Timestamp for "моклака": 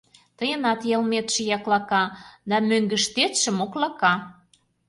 3.59-4.13